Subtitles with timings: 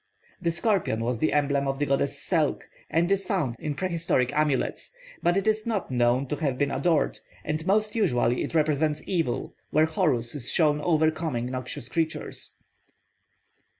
[0.41, 4.91] The scorpion was the emblem of the goddess Selk, and is found in prehistoric amulets;
[5.21, 9.53] but it is not known to have been adored, and most usually it represents evil,
[9.69, 12.55] where Horus is shown overcoming noxious creatures.